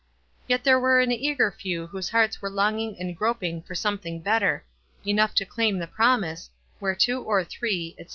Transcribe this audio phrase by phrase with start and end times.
[0.47, 4.65] Yet there were an eager few whose hearts were longing and groping for something better—
[5.07, 8.09] enough to claim the prom ise, "Where two or three," etc.